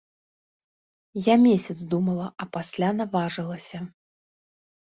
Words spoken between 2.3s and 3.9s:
а пасля наважылася.